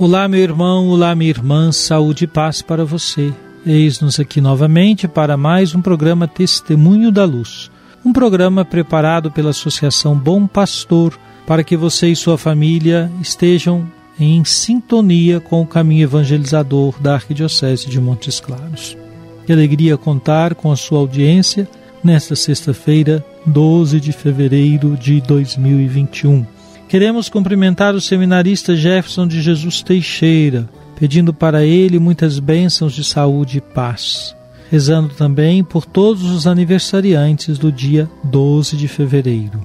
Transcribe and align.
Olá, 0.00 0.26
meu 0.26 0.40
irmão, 0.40 0.88
olá, 0.88 1.14
minha 1.14 1.28
irmã, 1.28 1.70
saúde 1.70 2.24
e 2.24 2.26
paz 2.26 2.62
para 2.62 2.86
você. 2.86 3.34
Eis-nos 3.66 4.18
aqui 4.18 4.40
novamente 4.40 5.06
para 5.06 5.36
mais 5.36 5.74
um 5.74 5.82
programa 5.82 6.26
Testemunho 6.26 7.12
da 7.12 7.26
Luz. 7.26 7.70
Um 8.02 8.10
programa 8.10 8.64
preparado 8.64 9.30
pela 9.30 9.50
Associação 9.50 10.16
Bom 10.16 10.46
Pastor 10.46 11.18
para 11.46 11.62
que 11.62 11.76
você 11.76 12.08
e 12.08 12.16
sua 12.16 12.38
família 12.38 13.12
estejam 13.20 13.86
em 14.18 14.42
sintonia 14.42 15.38
com 15.38 15.60
o 15.60 15.66
caminho 15.66 16.04
evangelizador 16.04 16.98
da 16.98 17.16
Arquidiocese 17.16 17.86
de 17.86 18.00
Montes 18.00 18.40
Claros. 18.40 18.96
Que 19.44 19.52
alegria 19.52 19.98
contar 19.98 20.54
com 20.54 20.72
a 20.72 20.76
sua 20.76 20.98
audiência 20.98 21.68
nesta 22.02 22.34
sexta-feira, 22.34 23.22
12 23.44 24.00
de 24.00 24.12
fevereiro 24.12 24.96
de 24.96 25.20
2021. 25.20 26.46
Queremos 26.90 27.28
cumprimentar 27.28 27.94
o 27.94 28.00
seminarista 28.00 28.74
Jefferson 28.74 29.24
de 29.24 29.40
Jesus 29.40 29.80
Teixeira, 29.80 30.68
pedindo 30.98 31.32
para 31.32 31.64
ele 31.64 32.00
muitas 32.00 32.40
bênçãos 32.40 32.92
de 32.92 33.04
saúde 33.04 33.58
e 33.58 33.60
paz. 33.60 34.34
Rezando 34.68 35.14
também 35.14 35.62
por 35.62 35.86
todos 35.86 36.24
os 36.24 36.48
aniversariantes 36.48 37.58
do 37.58 37.70
dia 37.70 38.10
12 38.24 38.76
de 38.76 38.88
fevereiro. 38.88 39.64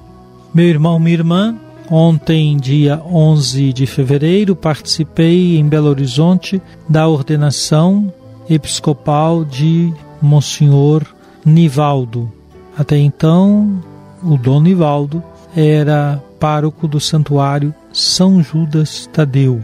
Meu 0.54 0.66
irmão, 0.66 1.00
minha 1.00 1.16
irmã, 1.16 1.56
ontem, 1.90 2.56
dia 2.56 3.02
11 3.04 3.72
de 3.72 3.86
fevereiro, 3.86 4.54
participei 4.54 5.56
em 5.58 5.66
Belo 5.66 5.88
Horizonte 5.88 6.62
da 6.88 7.08
ordenação 7.08 8.14
episcopal 8.48 9.44
de 9.44 9.92
Monsenhor 10.22 11.02
Nivaldo. 11.44 12.30
Até 12.78 12.96
então, 12.96 13.82
o 14.22 14.36
Dom 14.36 14.60
Nivaldo 14.60 15.20
era 15.56 16.22
pároco 16.38 16.86
do 16.86 17.00
Santuário 17.00 17.74
São 17.92 18.42
Judas 18.42 19.08
Tadeu. 19.12 19.62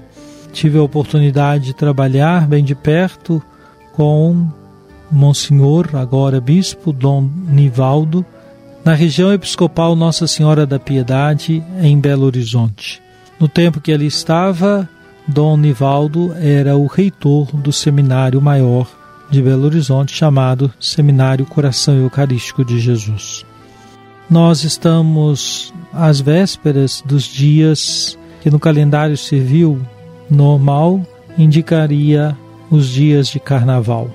Tive 0.53 0.79
a 0.79 0.83
oportunidade 0.83 1.67
de 1.67 1.75
trabalhar 1.75 2.47
bem 2.47 2.65
de 2.65 2.75
perto 2.75 3.43
com 3.93 4.49
Monsenhor, 5.11 5.91
agora 5.95 6.41
Bispo 6.41 6.93
Dom 6.93 7.29
Nivaldo, 7.49 8.25
na 8.85 8.95
região 8.95 9.33
episcopal 9.33 9.95
Nossa 9.95 10.27
Senhora 10.27 10.67
da 10.67 10.79
Piedade, 10.79 11.63
em 11.81 11.99
Belo 11.99 12.25
Horizonte. 12.25 13.01
No 13.39 13.47
tempo 13.47 13.81
que 13.81 13.93
ali 13.93 14.07
estava, 14.07 14.89
Dom 15.27 15.57
Nivaldo 15.57 16.35
era 16.35 16.77
o 16.77 16.87
reitor 16.87 17.55
do 17.55 17.73
Seminário 17.73 18.41
Maior 18.41 18.89
de 19.31 19.41
Belo 19.41 19.65
Horizonte, 19.65 20.15
chamado 20.15 20.73
Seminário 20.81 21.47
Coração 21.47 21.95
Eucarístico 21.97 22.65
de 22.65 22.79
Jesus. 22.79 23.45
Nós 24.33 24.65
estamos 24.65 25.75
às 25.93 26.19
vésperas 26.19 27.03
dos 27.05 27.25
dias 27.25 28.19
que 28.41 28.51
no 28.51 28.59
calendário 28.59 29.15
civil 29.15 29.79
normal 30.31 31.07
indicaria 31.37 32.35
os 32.71 32.89
dias 32.89 33.29
de 33.29 33.39
carnaval. 33.39 34.09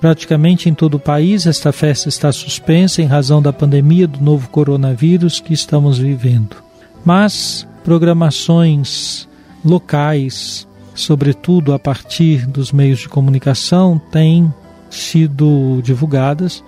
Praticamente 0.00 0.68
em 0.68 0.74
todo 0.74 0.94
o 0.94 1.00
país, 1.00 1.48
esta 1.48 1.72
festa 1.72 2.08
está 2.08 2.30
suspensa 2.30 3.02
em 3.02 3.06
razão 3.06 3.42
da 3.42 3.52
pandemia 3.52 4.06
do 4.06 4.20
novo 4.20 4.48
coronavírus 4.50 5.40
que 5.40 5.52
estamos 5.52 5.98
vivendo. 5.98 6.58
Mas 7.04 7.66
programações 7.82 9.28
locais, 9.64 10.64
sobretudo 10.94 11.74
a 11.74 11.78
partir 11.78 12.46
dos 12.46 12.70
meios 12.70 13.00
de 13.00 13.08
comunicação, 13.08 14.00
têm 14.12 14.48
sido 14.88 15.80
divulgadas. 15.82 16.62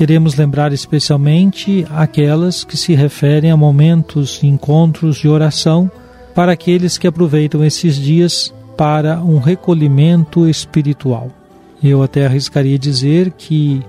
Queremos 0.00 0.34
lembrar 0.34 0.72
especialmente 0.72 1.86
aquelas 1.90 2.64
que 2.64 2.74
se 2.74 2.94
referem 2.94 3.50
a 3.50 3.56
momentos 3.56 4.42
encontros 4.42 5.18
de 5.18 5.28
oração 5.28 5.90
para 6.34 6.52
aqueles 6.52 6.96
que 6.96 7.06
aproveitam 7.06 7.62
esses 7.62 7.96
dias 7.96 8.50
para 8.78 9.20
um 9.20 9.38
recolhimento 9.38 10.48
espiritual. 10.48 11.28
Eu 11.84 12.02
até 12.02 12.24
arriscaria 12.24 12.78
dizer 12.78 13.32
que 13.32 13.82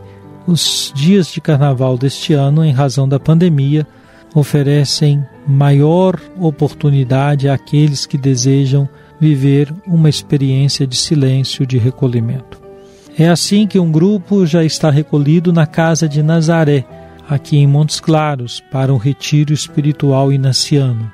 os 0.46 0.92
dias 0.94 1.28
de 1.28 1.40
carnaval 1.40 1.98
deste 1.98 2.34
ano, 2.34 2.66
em 2.66 2.74
razão 2.74 3.08
da 3.08 3.18
pandemia, 3.18 3.88
oferecem 4.36 5.26
maior 5.48 6.20
oportunidade 6.38 7.48
àqueles 7.48 8.06
que 8.06 8.18
desejam 8.18 8.90
viver 9.18 9.74
uma 9.88 10.10
experiência 10.10 10.86
de 10.86 10.98
silêncio, 10.98 11.66
de 11.66 11.78
recolhimento. 11.78 12.61
É 13.18 13.28
assim 13.28 13.68
que 13.68 13.80
um 13.80 13.92
grupo 13.92 14.46
já 14.46 14.64
está 14.64 14.90
recolhido 14.90 15.52
na 15.52 15.68
casa 15.68 16.08
de 16.08 16.24
Nazaré, 16.24 16.86
aqui 17.30 17.58
em 17.58 17.68
Montes 17.68 18.00
Claros, 18.00 18.62
para 18.72 18.94
um 18.94 18.98
retiro 18.98 19.54
espiritual 19.54 20.32
inaciano. 20.32 21.12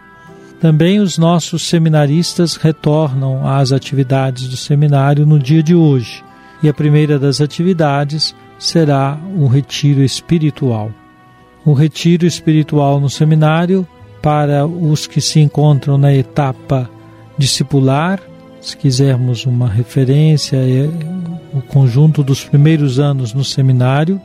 Também 0.60 1.00
os 1.00 1.18
nossos 1.18 1.68
seminaristas 1.68 2.56
retornam 2.56 3.48
às 3.48 3.72
atividades 3.72 4.48
do 4.48 4.58
seminário 4.58 5.26
no 5.26 5.38
dia 5.38 5.62
de 5.62 5.76
hoje, 5.76 6.24
e 6.64 6.70
a 6.70 6.74
primeira 6.74 7.20
das 7.20 7.42
atividades 7.42 8.36
será 8.58 9.20
o 9.36 9.48
retiro 9.48 10.02
espiritual. 10.02 10.92
O 11.64 11.74
retiro 11.74 12.26
espiritual 12.26 13.00
no 13.00 13.10
seminário 13.10 13.88
para 14.22 14.66
os 14.66 15.06
que 15.06 15.22
se 15.22 15.40
encontram 15.40 15.98
na 15.98 16.14
etapa 16.14 16.90
discipular, 17.38 18.20
se 18.62 18.76
quisermos 18.76 19.46
uma 19.46 19.68
referência, 19.68 20.58
é 20.58 20.90
o 21.54 21.62
conjunto 21.62 22.24
dos 22.24 22.44
primeiros 22.44 23.00
anos 23.00 23.34
no 23.34 23.44
seminário. 23.44 24.20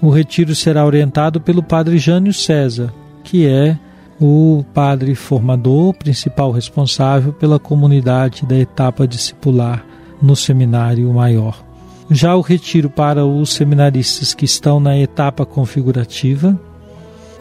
O 0.00 0.10
retiro 0.10 0.54
será 0.54 0.84
orientado 0.84 1.40
pelo 1.40 1.62
padre 1.62 1.98
Jânio 1.98 2.32
César, 2.32 2.92
que 3.24 3.46
é 3.46 3.78
o 4.20 4.64
padre 4.74 5.14
formador, 5.14 5.94
principal 5.94 6.50
responsável 6.50 7.32
pela 7.32 7.58
comunidade 7.58 8.44
da 8.44 8.56
etapa 8.56 9.06
discipular 9.06 9.84
no 10.20 10.34
seminário 10.34 11.12
maior. 11.12 11.62
Já 12.10 12.34
o 12.34 12.40
retiro 12.40 12.88
para 12.88 13.24
os 13.24 13.52
seminaristas 13.52 14.32
que 14.32 14.44
estão 14.44 14.80
na 14.80 14.98
etapa 14.98 15.44
configurativa, 15.44 16.58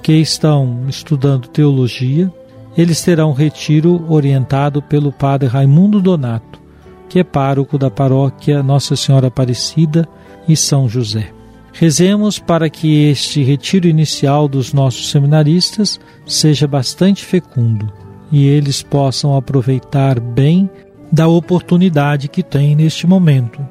que 0.04 0.14
estão 0.14 0.86
estudando 0.88 1.48
teologia, 1.48 2.32
eles 2.78 3.02
terão 3.02 3.34
retiro 3.34 4.06
orientado 4.08 4.82
pelo 4.82 5.12
padre 5.12 5.48
Raimundo 5.48 6.00
Donato, 6.00 6.62
que 7.10 7.20
é 7.20 7.24
pároco 7.24 7.78
da 7.78 7.90
paróquia 7.90 8.62
Nossa 8.62 8.96
Senhora 8.96 9.28
Aparecida 9.28 10.08
e 10.48 10.56
São 10.56 10.88
José. 10.88 11.32
Rezemos 11.74 12.40
para 12.40 12.70
que 12.70 13.10
este 13.10 13.44
retiro 13.44 13.88
inicial 13.88 14.48
dos 14.48 14.74
nossos 14.74 15.10
seminaristas 15.10 16.00
seja 16.26 16.68
bastante 16.68 17.24
fecundo 17.24 17.92
e 18.32 18.46
eles 18.46 18.82
possam 18.82 19.36
aproveitar 19.36 20.20
bem 20.20 20.70
da 21.12 21.28
oportunidade 21.28 22.28
que 22.28 22.44
têm 22.44 22.76
neste 22.76 23.08
momento 23.08 23.66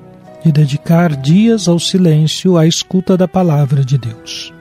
de 0.44 0.52
dedicar 0.52 1.14
dias 1.16 1.68
ao 1.68 1.78
silêncio 1.78 2.56
à 2.56 2.66
escuta 2.66 3.16
da 3.16 3.26
palavra 3.26 3.84
de 3.84 3.98
Deus. 3.98 4.52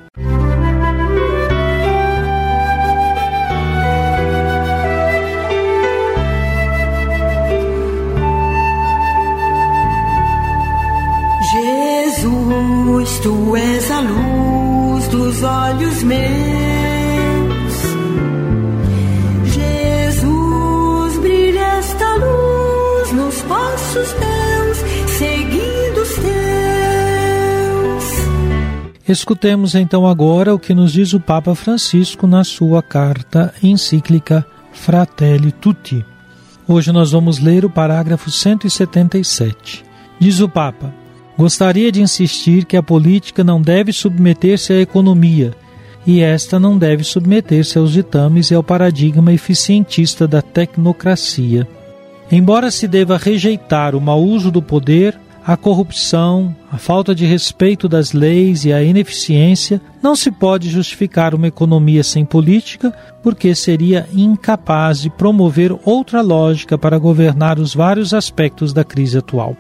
Olhos 15.76 16.04
meus. 16.04 16.26
Jesus, 19.54 21.18
passos 23.48 24.14
teus, 24.14 24.78
seguindo 25.18 26.02
os 26.02 26.16
teus. 26.16 26.34
Escutemos 29.08 29.76
então 29.76 30.08
agora 30.08 30.54
o 30.54 30.60
que 30.60 30.74
nos 30.74 30.94
diz 30.94 31.14
o 31.14 31.20
Papa 31.20 31.54
Francisco 31.54 32.26
na 32.26 32.44
sua 32.44 32.82
carta 32.82 33.54
encíclica 33.62 34.46
Fratelli 34.72 35.52
Tutti. 35.52 36.06
Hoje 36.68 36.92
nós 36.92 37.12
vamos 37.12 37.38
ler 37.38 37.64
o 37.64 37.70
parágrafo 37.70 38.32
177. 38.32 39.86
Diz 40.20 40.40
o 40.40 40.50
Papa: 40.50 40.92
Gostaria 41.38 41.92
de 41.92 42.02
insistir 42.02 42.66
que 42.66 42.76
a 42.76 42.82
política 42.82 43.44
não 43.44 43.62
deve 43.62 43.94
submeter-se 43.94 44.74
à 44.74 44.82
economia 44.82 45.54
e 46.06 46.22
esta 46.22 46.60
não 46.60 46.78
deve 46.78 47.04
submeter-se 47.04 47.78
aos 47.78 47.92
ditames 47.92 48.52
e 48.52 48.56
ao 48.56 48.64
paradigma 48.64 49.34
eficientista 49.34 50.28
da 50.28 50.42
tecnocracia. 50.42 51.68
Embora 52.32 52.72
se 52.72 52.88
deva 52.88 53.18
rejeitar 53.18 53.96
o 53.96 54.02
mau 54.02 54.22
uso 54.22 54.52
do 54.52 54.62
poder, 54.62 55.18
a 55.46 55.56
corrupção, 55.56 56.56
a 56.72 56.78
falta 56.78 57.14
de 57.14 57.24
respeito 57.24 57.88
das 57.88 58.14
leis 58.14 58.66
e 58.66 58.74
a 58.74 58.82
ineficiência, 58.82 59.80
não 60.02 60.16
se 60.16 60.32
pode 60.32 60.70
justificar 60.70 61.36
uma 61.36 61.48
economia 61.48 62.04
sem 62.04 62.26
política, 62.26 62.92
porque 63.22 63.54
seria 63.54 64.08
incapaz 64.12 65.02
de 65.02 65.10
promover 65.10 65.72
outra 65.86 66.22
lógica 66.22 66.80
para 66.80 66.98
governar 66.98 67.60
os 67.60 67.76
vários 67.76 68.12
aspectos 68.12 68.74
da 68.74 68.84
crise 68.84 69.20
atual. 69.20 69.56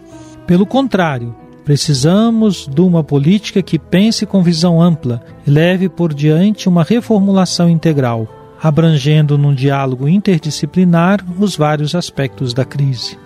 Pelo 0.47 0.65
contrário, 0.65 1.35
precisamos 1.65 2.69
de 2.71 2.79
uma 2.79 3.03
política 3.03 3.61
que 3.61 3.79
pense 3.79 4.23
com 4.25 4.43
visão 4.43 4.79
ampla 4.79 5.21
e 5.45 5.49
leve 5.49 5.89
por 5.89 6.13
diante 6.13 6.69
uma 6.69 6.83
reformulação 6.83 7.67
integral, 7.67 8.27
abrangendo 8.61 9.35
num 9.35 9.53
diálogo 9.53 10.07
interdisciplinar 10.07 11.25
os 11.39 11.57
vários 11.57 11.95
aspectos 11.95 12.53
da 12.53 12.63
crise. 12.63 13.17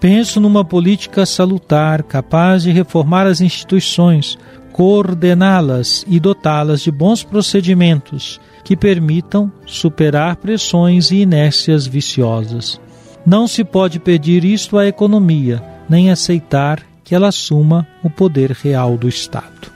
Penso 0.00 0.40
numa 0.40 0.64
política 0.64 1.26
salutar, 1.26 2.04
capaz 2.04 2.62
de 2.62 2.70
reformar 2.70 3.26
as 3.26 3.40
instituições, 3.40 4.38
coordená-las 4.72 6.04
e 6.06 6.20
dotá-las 6.20 6.82
de 6.82 6.92
bons 6.92 7.24
procedimentos 7.24 8.40
que 8.62 8.76
permitam 8.76 9.50
superar 9.66 10.36
pressões 10.36 11.10
e 11.10 11.16
inércias 11.16 11.84
viciosas. 11.84 12.80
Não 13.26 13.48
se 13.48 13.64
pode 13.64 13.98
pedir 13.98 14.44
isto 14.44 14.78
à 14.78 14.86
economia, 14.86 15.60
nem 15.88 16.12
aceitar 16.12 16.80
que 17.08 17.14
ela 17.14 17.28
assuma 17.28 17.88
o 18.02 18.10
poder 18.10 18.50
real 18.50 18.98
do 18.98 19.08
Estado. 19.08 19.72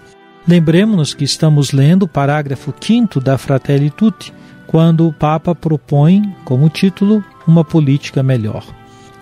Lembremos-nos 0.47 1.15
que 1.15 1.25
estamos 1.25 1.73
lendo 1.73 2.03
o 2.03 2.09
parágrafo 2.09 2.75
5 2.79 3.19
da 3.21 3.39
Fratelli 3.39 3.89
Tutti, 3.89 4.35
quando 4.67 5.09
o 5.09 5.13
Papa 5.15 5.55
propõe 5.55 6.23
como 6.45 6.69
título 6.69 7.25
uma 7.47 7.65
política 7.65 8.23
melhor. 8.23 8.63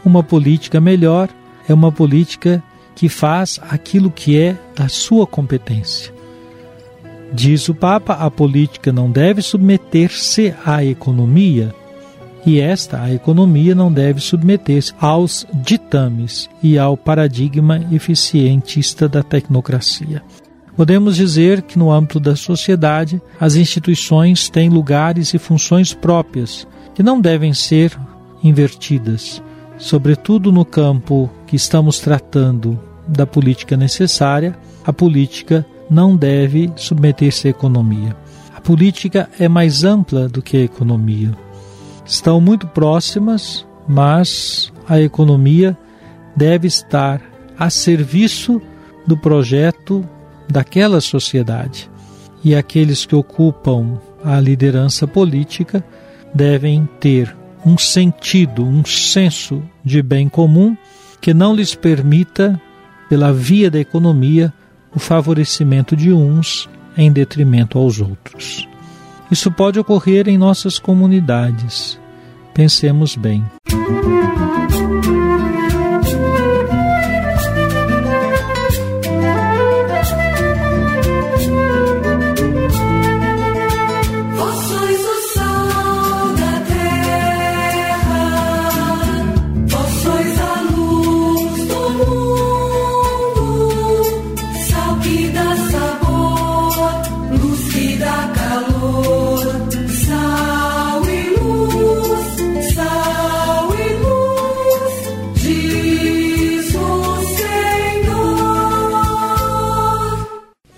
Uma 0.05 0.25
política 0.25 0.81
melhor 0.81 1.29
é 1.69 1.73
uma 1.73 1.93
política 1.93 2.61
que 2.97 3.09
faz 3.09 3.61
aquilo 3.71 4.11
que 4.11 4.37
é 4.37 4.59
da 4.75 4.89
sua 4.89 5.25
competência. 5.25 6.13
Diz 7.33 7.69
o 7.69 7.75
Papa, 7.77 8.15
a 8.15 8.29
política 8.29 8.93
não 8.93 9.09
deve 9.09 9.41
submeter-se 9.41 10.53
à 10.67 10.85
economia, 10.85 11.73
e 12.45 12.61
esta, 12.61 13.03
a 13.03 13.13
economia, 13.13 13.75
não 13.75 13.93
deve 13.93 14.21
submeter-se 14.21 14.93
aos 15.01 15.47
ditames 15.53 16.49
e 16.63 16.79
ao 16.79 16.97
paradigma 16.97 17.87
eficientista 17.93 19.09
da 19.09 19.23
tecnocracia. 19.23 20.23
Podemos 20.77 21.17
dizer 21.17 21.63
que, 21.63 21.79
no 21.79 21.93
âmbito 21.93 22.19
da 22.19 22.35
sociedade, 22.35 23.21
as 23.39 23.55
instituições 23.57 24.49
têm 24.49 24.69
lugares 24.71 25.35
e 25.35 25.39
funções 25.39 25.93
próprias 25.93 26.67
que 26.95 27.03
não 27.03 27.21
devem 27.21 27.53
ser 27.53 27.99
invertidas 28.43 29.43
sobretudo 29.81 30.53
no 30.53 30.65
campo 30.65 31.29
que 31.47 31.57
estamos 31.57 31.99
tratando 31.99 32.79
da 33.09 33.27
política 33.27 33.77
necessária, 33.77 34.57
a 34.85 34.93
política 34.93 35.67
não 35.89 36.15
deve 36.15 36.71
submeter-se 36.77 37.49
à 37.49 37.51
economia. 37.51 38.15
A 38.55 38.61
política 38.61 39.29
é 39.39 39.49
mais 39.49 39.83
ampla 39.83 40.29
do 40.29 40.43
que 40.43 40.59
a 40.59 40.63
economia. 40.63 41.33
Estão 42.11 42.41
muito 42.41 42.67
próximas, 42.67 43.65
mas 43.87 44.73
a 44.89 45.01
economia 45.01 45.79
deve 46.35 46.67
estar 46.67 47.23
a 47.57 47.71
serviço 47.71 48.61
do 49.07 49.17
projeto 49.17 50.05
daquela 50.49 51.01
sociedade. 51.01 51.89
E 52.43 52.53
aqueles 52.53 53.07
que 53.07 53.15
ocupam 53.15 54.01
a 54.25 54.41
liderança 54.41 55.07
política 55.07 55.85
devem 56.35 56.89
ter 56.99 57.35
um 57.65 57.79
sentido, 57.79 58.65
um 58.65 58.85
senso 58.85 59.63
de 59.85 60.03
bem 60.03 60.29
comum 60.29 60.77
que 61.21 61.33
não 61.33 61.55
lhes 61.55 61.77
permita, 61.77 62.61
pela 63.09 63.33
via 63.33 63.71
da 63.71 63.79
economia, 63.79 64.53
o 64.93 64.99
favorecimento 64.99 65.95
de 65.95 66.13
uns 66.13 66.69
em 66.97 67.13
detrimento 67.13 67.79
aos 67.79 68.01
outros. 68.01 68.69
Isso 69.31 69.51
pode 69.51 69.79
ocorrer 69.79 70.29
em 70.29 70.37
nossas 70.37 70.79
comunidades. 70.79 71.99
Pensemos 72.53 73.15
bem. 73.15 73.45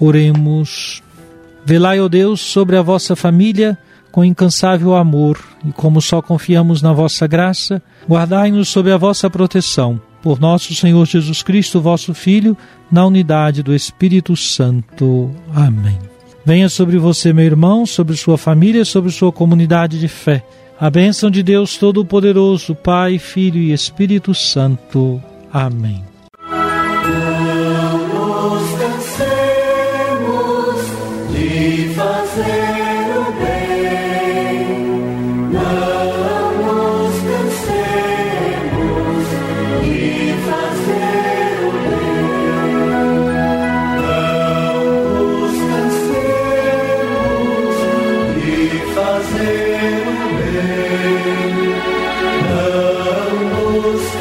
Oremos. 0.04 1.00
Velai, 1.64 2.00
ó 2.00 2.08
Deus, 2.08 2.40
sobre 2.40 2.76
a 2.76 2.82
vossa 2.82 3.14
família 3.14 3.78
com 4.10 4.24
incansável 4.24 4.94
amor, 4.94 5.38
e 5.64 5.72
como 5.72 6.02
só 6.02 6.20
confiamos 6.20 6.82
na 6.82 6.92
vossa 6.92 7.26
graça, 7.26 7.80
guardai-nos 8.06 8.68
sob 8.68 8.92
a 8.92 8.96
vossa 8.98 9.30
proteção. 9.30 9.98
Por 10.20 10.38
nosso 10.38 10.74
Senhor 10.74 11.06
Jesus 11.06 11.42
Cristo, 11.42 11.80
vosso 11.80 12.12
Filho, 12.12 12.56
na 12.90 13.06
unidade 13.06 13.62
do 13.62 13.74
Espírito 13.74 14.36
Santo. 14.36 15.30
Amém. 15.54 15.98
Venha 16.44 16.68
sobre 16.68 16.98
você, 16.98 17.32
meu 17.32 17.44
irmão, 17.44 17.86
sobre 17.86 18.16
sua 18.16 18.36
família, 18.36 18.84
sobre 18.84 19.10
sua 19.10 19.32
comunidade 19.32 19.98
de 19.98 20.08
fé. 20.08 20.44
A 20.78 20.90
bênção 20.90 21.30
de 21.30 21.42
Deus 21.42 21.78
Todo-Poderoso, 21.78 22.74
Pai, 22.74 23.18
Filho 23.18 23.58
e 23.58 23.72
Espírito 23.72 24.34
Santo. 24.34 25.22
Amém. 25.52 26.11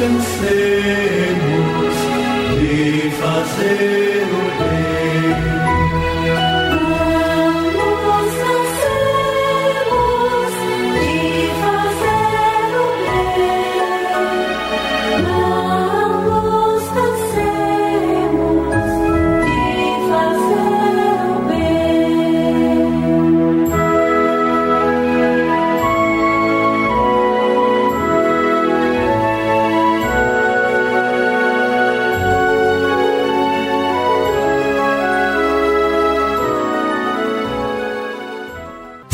Cansemos 0.02 1.94
de 2.58 3.10
fazer 3.20 4.01